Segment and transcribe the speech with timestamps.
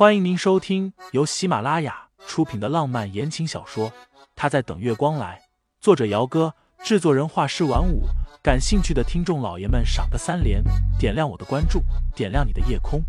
[0.00, 3.90] 欢迎您收听由喜马拉雅出品的浪漫言情小说
[4.34, 5.38] 《他在等月光来》，
[5.78, 8.04] 作者：姚哥，制作人：画师晚舞。
[8.42, 10.64] 感兴趣的听众老爷们，赏个三连，
[10.98, 11.82] 点亮我的关注，
[12.16, 13.04] 点亮你的夜空。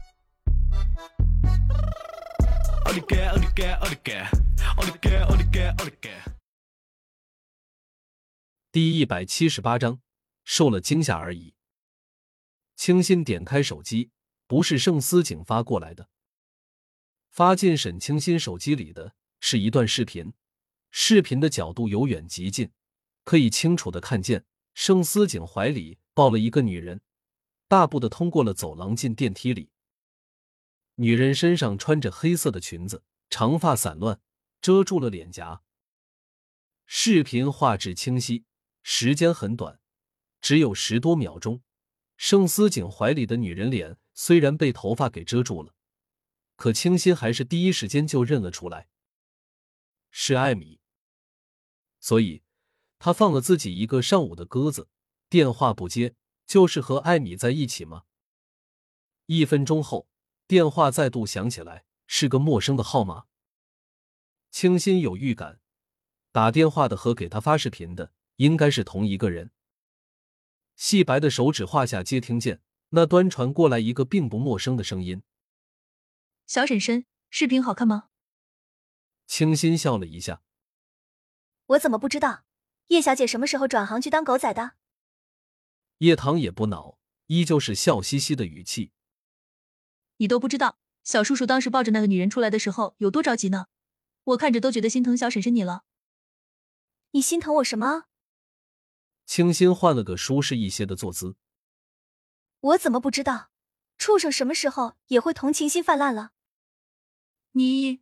[8.69, 10.01] 第一百七十八章，
[10.43, 11.53] 受了惊吓而已。
[12.75, 14.11] 清新点开手机，
[14.45, 16.09] 不是盛思景发过来的。
[17.31, 20.33] 发进沈清新手机里的是一段视频，
[20.91, 22.69] 视频的角度由远及近，
[23.23, 26.99] 可以清楚的看见盛思景怀里抱了一个女人，
[27.69, 29.69] 大步的通过了走廊进电梯里。
[30.95, 34.19] 女人身上穿着黑色的裙子，长发散乱，
[34.61, 35.61] 遮住了脸颊。
[36.85, 38.43] 视频画质清晰，
[38.83, 39.79] 时间很短，
[40.41, 41.61] 只有十多秒钟。
[42.17, 45.73] 盛思景怀里的女人脸虽然被头发给遮住了。
[46.61, 48.87] 可清新还是第一时间就认了出来，
[50.11, 50.79] 是艾米，
[51.99, 52.43] 所以
[52.99, 54.87] 他放了自己一个上午的鸽子，
[55.27, 56.13] 电话不接，
[56.45, 58.03] 就是和艾米在一起吗？
[59.25, 60.07] 一分钟后，
[60.45, 63.25] 电话再度响起来，是个陌生的号码。
[64.51, 65.59] 清新有预感，
[66.31, 69.49] 打电话的和给他发视频的应该是同一个人。
[70.75, 75.23] 细白的手指画下接听键，那端传过来一个并不陌生的声音。
[76.51, 78.09] 小婶婶，视频好看吗？
[79.25, 80.43] 清新笑了一下。
[81.67, 82.43] 我怎么不知道？
[82.87, 84.73] 叶小姐什么时候转行去当狗仔的？
[85.99, 88.91] 叶棠也不恼，依旧是笑嘻嘻的语气。
[90.17, 93.67] 你都不知道，小叔叔当时抱着那个女人出来的时候有多着急呢？
[94.25, 95.85] 我看着都觉得心疼小婶婶你了。
[97.11, 98.07] 你心疼我什么？
[99.25, 101.37] 清新换了个舒适一些的坐姿。
[102.59, 103.51] 我怎么不知道？
[103.97, 106.33] 畜生什么时候也会同情心泛滥了？
[107.53, 108.01] 你，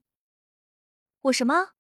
[1.22, 1.72] 我什么？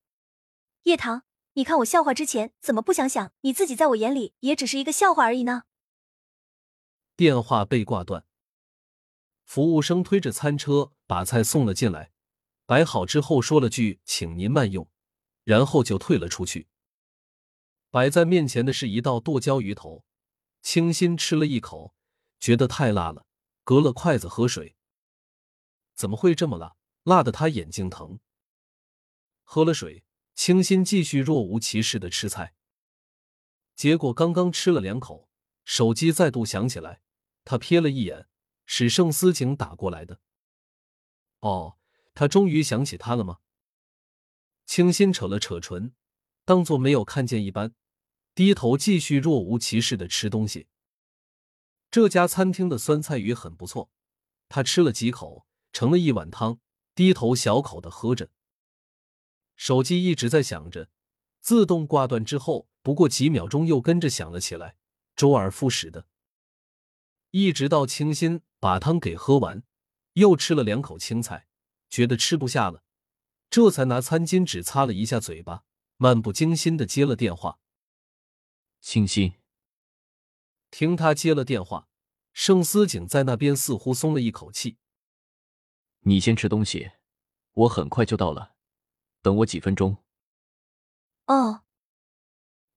[0.83, 5.65] 叶棠，你看我笑话之前，怎么不想想你自己在我眼里也只是一个笑话而已呢？
[7.15, 8.25] 电话被挂断，
[9.43, 12.11] 服务生推着餐车把菜送了进来，
[12.65, 14.89] 摆好之后说了句“请您慢用”，
[15.43, 16.69] 然后就退了出去。
[17.91, 20.03] 摆在面前的是一道剁椒鱼头，
[20.63, 21.93] 清新吃了一口，
[22.39, 23.27] 觉得太辣了，
[23.63, 24.75] 隔了筷子喝水。
[25.93, 26.77] 怎么会这么辣？
[27.03, 28.19] 辣得他眼睛疼。
[29.43, 30.03] 喝了水，
[30.35, 32.53] 清新继续若无其事的吃菜。
[33.75, 35.29] 结果刚刚吃了两口，
[35.63, 37.01] 手机再度响起来，
[37.45, 38.27] 他瞥了一眼，
[38.65, 40.19] 是盛思景打过来的。
[41.39, 41.77] 哦，
[42.13, 43.39] 他终于想起他了吗？
[44.65, 45.95] 清新扯了扯唇，
[46.45, 47.73] 当做没有看见一般，
[48.35, 50.67] 低头继续若无其事的吃东西。
[51.89, 53.89] 这家餐厅的酸菜鱼很不错，
[54.47, 56.59] 他吃了几口，盛了一碗汤。
[56.99, 58.29] 低头小口的喝着，
[59.55, 60.89] 手机一直在响着，
[61.39, 64.75] 自动挂断之后，不过几秒钟又跟着响了起来，
[65.15, 66.07] 周而复始的，
[67.31, 69.63] 一直到清新把汤给喝完，
[70.15, 71.47] 又吃了两口青菜，
[71.89, 72.83] 觉得吃不下了，
[73.49, 75.63] 这才拿餐巾纸擦了一下嘴巴，
[75.95, 77.61] 漫不经心的接了电话。
[78.81, 79.35] 清新，
[80.69, 81.87] 听他接了电话，
[82.33, 84.75] 盛思景在那边似乎松了一口气。
[86.01, 86.91] 你先吃东西，
[87.53, 88.55] 我很快就到了，
[89.21, 89.97] 等我几分钟。
[91.25, 91.63] 哦。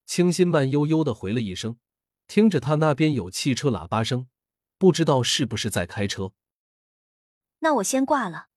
[0.05, 1.79] 清新慢悠悠的回了一声，
[2.27, 4.29] 听着他那边有汽车喇叭声，
[4.77, 6.33] 不知道是不是在开车。
[7.61, 8.49] 那我先挂了。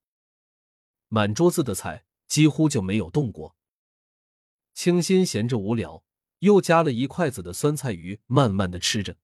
[1.07, 3.55] 满桌子的菜几乎就没有动过。
[4.73, 6.03] 清新闲着无聊，
[6.39, 9.15] 又夹了一筷子的酸菜鱼，慢慢的吃着。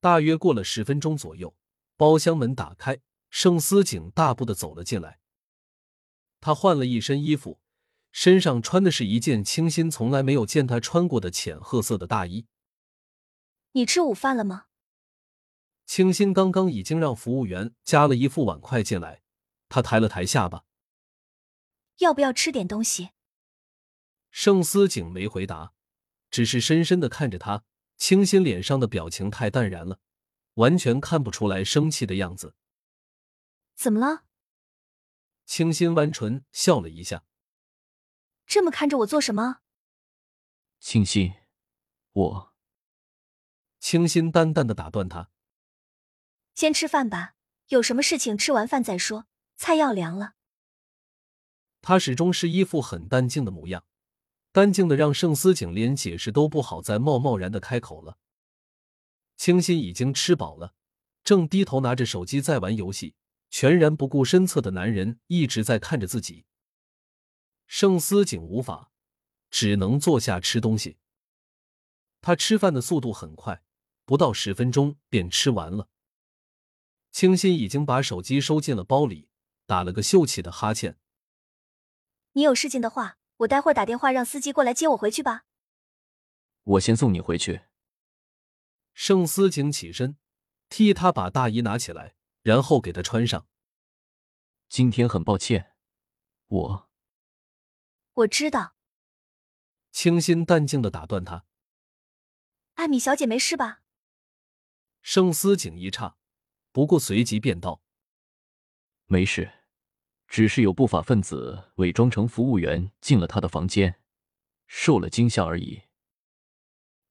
[0.00, 1.54] 大约过了十分钟左右，
[1.96, 3.00] 包厢门打开。
[3.32, 5.18] 盛思景大步的走了进来，
[6.38, 7.58] 他换了一身衣服，
[8.12, 12.46] 身上穿的是一件清新从来没有见他穿过的浅褐色的大衣。
[13.72, 14.66] 你吃午饭了吗？
[15.86, 19.22] 清新刚刚已经让服务员夹了一副碗筷进来，
[19.70, 20.64] 他抬了抬下巴，
[22.00, 23.12] 要不要吃点东西？
[24.30, 25.72] 盛思景没回答，
[26.30, 27.64] 只是深深的看着他。
[27.96, 30.00] 清新脸上的表情太淡然了，
[30.54, 32.54] 完全看不出来生气的样子。
[33.82, 34.22] 怎么了？
[35.44, 37.24] 清新弯唇笑了一下。
[38.46, 39.58] 这么看着我做什么？
[40.78, 41.34] 清新，
[42.12, 42.54] 我。
[43.80, 45.30] 清新淡淡的打断他
[46.54, 47.34] ：“先吃饭吧，
[47.70, 49.26] 有什么事情吃完饭再说，
[49.56, 50.34] 菜要凉了。”
[51.82, 53.84] 他始终是一副很淡静的模样，
[54.52, 58.16] 淡静的让盛思景连解释都不好再贸贸然的开口了。
[59.36, 60.76] 清新已经吃饱了，
[61.24, 63.16] 正低头拿着手机在玩游戏。
[63.52, 66.46] 全然不顾身侧的男人一直在看着自己。
[67.66, 68.90] 盛思景无法，
[69.50, 70.96] 只能坐下吃东西。
[72.22, 73.62] 他吃饭的速度很快，
[74.06, 75.90] 不到十分钟便吃完了。
[77.10, 79.28] 清新已经把手机收进了包里，
[79.66, 80.98] 打了个秀气的哈欠。
[82.32, 85.44] 你有事情的话，我待会儿打电话让司机过来接我回去吧。
[86.64, 87.64] 我先送你回去。
[88.94, 90.16] 盛思景起身，
[90.70, 93.48] 替他把大衣拿起来，然后给他穿上。
[94.68, 95.74] 今天很抱歉，
[96.46, 96.90] 我
[98.12, 98.76] 我知道。
[99.90, 101.44] 清新淡静的打断他。
[102.74, 103.82] 艾米小姐没事吧？
[105.02, 106.14] 盛思景一诧，
[106.70, 107.82] 不过随即便道
[109.06, 109.58] ：“没事。”
[110.26, 114.00] 只是有不法分子伪装成服务员进了他的房间，
[114.66, 115.82] 受了惊吓而已。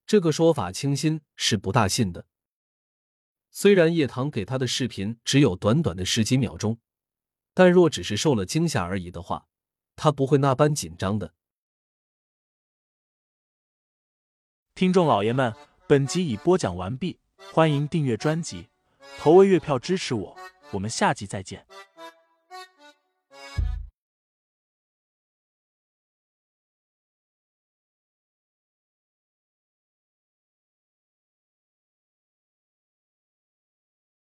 [0.08, 2.26] 这个说法，清新是不大信的。
[3.52, 6.80] 虽然叶棠给他的视频只有短短的十几秒钟，
[7.54, 9.48] 但若只是受了惊吓而已的话，
[9.98, 11.34] 他不会那般紧张的。
[14.74, 15.54] 听众老爷们，
[15.86, 17.20] 本集已播讲完毕，
[17.52, 18.70] 欢迎订阅专辑，
[19.20, 20.38] 投喂月票支持我，
[20.72, 21.68] 我们下集再见。